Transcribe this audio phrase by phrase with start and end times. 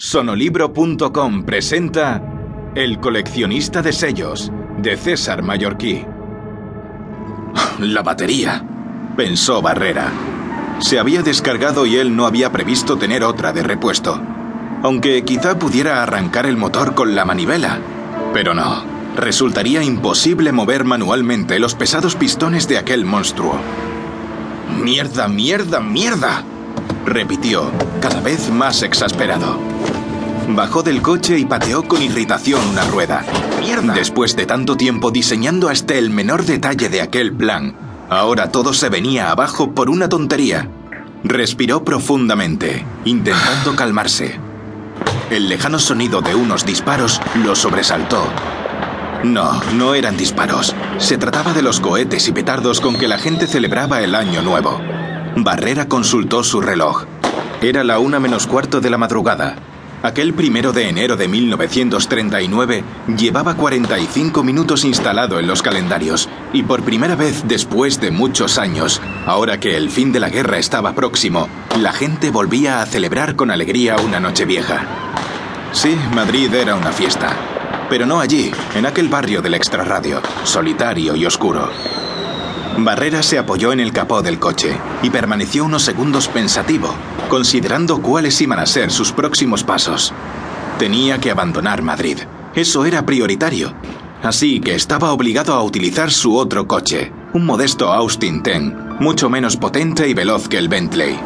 [0.00, 2.22] Sonolibro.com presenta
[2.76, 6.04] El coleccionista de sellos, de César Mallorquí.
[7.80, 8.64] La batería,
[9.16, 10.12] pensó Barrera.
[10.78, 14.22] Se había descargado y él no había previsto tener otra de repuesto.
[14.84, 17.80] Aunque quizá pudiera arrancar el motor con la manivela.
[18.32, 18.84] Pero no,
[19.16, 23.58] resultaría imposible mover manualmente los pesados pistones de aquel monstruo.
[24.80, 26.44] Mierda, mierda, mierda
[27.08, 27.70] repitió,
[28.00, 29.58] cada vez más exasperado.
[30.48, 33.22] Bajó del coche y pateó con irritación una rueda.
[33.60, 33.92] ¡Mierda!
[33.92, 37.76] Después de tanto tiempo diseñando hasta el menor detalle de aquel plan,
[38.08, 40.70] ahora todo se venía abajo por una tontería.
[41.22, 44.40] Respiró profundamente, intentando calmarse.
[45.30, 48.24] El lejano sonido de unos disparos lo sobresaltó.
[49.24, 50.74] No, no eran disparos.
[50.96, 54.80] Se trataba de los cohetes y petardos con que la gente celebraba el año nuevo.
[55.36, 57.04] Barrera consultó su reloj.
[57.60, 59.56] Era la una menos cuarto de la madrugada.
[60.08, 62.82] Aquel primero de enero de 1939
[63.18, 69.02] llevaba 45 minutos instalado en los calendarios y por primera vez después de muchos años,
[69.26, 71.46] ahora que el fin de la guerra estaba próximo,
[71.78, 74.86] la gente volvía a celebrar con alegría una noche vieja.
[75.72, 77.36] Sí, Madrid era una fiesta,
[77.90, 81.68] pero no allí, en aquel barrio del extrarradio, solitario y oscuro.
[82.84, 86.94] Barrera se apoyó en el capó del coche y permaneció unos segundos pensativo,
[87.28, 90.12] considerando cuáles iban a ser sus próximos pasos.
[90.78, 92.18] Tenía que abandonar Madrid.
[92.54, 93.74] Eso era prioritario.
[94.22, 99.56] Así que estaba obligado a utilizar su otro coche, un modesto Austin Ten, mucho menos
[99.56, 101.18] potente y veloz que el Bentley.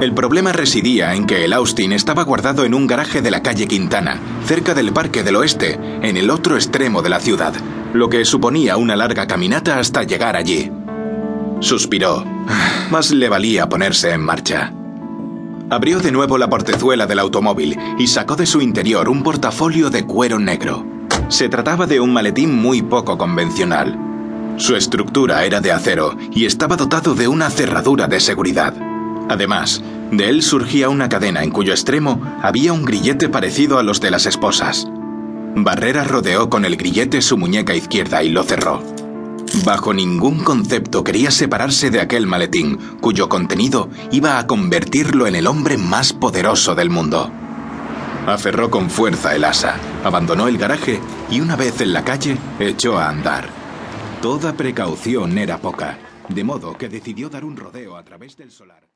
[0.00, 3.66] El problema residía en que el Austin estaba guardado en un garaje de la calle
[3.66, 7.52] Quintana, cerca del Parque del Oeste, en el otro extremo de la ciudad,
[7.92, 10.70] lo que suponía una larga caminata hasta llegar allí.
[11.60, 12.24] Suspiró.
[12.90, 14.72] Más le valía ponerse en marcha.
[15.68, 20.04] Abrió de nuevo la portezuela del automóvil y sacó de su interior un portafolio de
[20.04, 20.84] cuero negro.
[21.28, 23.96] Se trataba de un maletín muy poco convencional.
[24.56, 28.74] Su estructura era de acero y estaba dotado de una cerradura de seguridad.
[29.28, 34.00] Además, de él surgía una cadena en cuyo extremo había un grillete parecido a los
[34.00, 34.88] de las esposas.
[35.54, 38.82] Barrera rodeó con el grillete su muñeca izquierda y lo cerró.
[39.64, 45.46] Bajo ningún concepto quería separarse de aquel maletín, cuyo contenido iba a convertirlo en el
[45.46, 47.30] hombre más poderoso del mundo.
[48.26, 51.00] Aferró con fuerza el asa, abandonó el garaje
[51.30, 53.48] y una vez en la calle echó a andar.
[54.22, 58.90] Toda precaución era poca, de modo que decidió dar un rodeo a través del solar.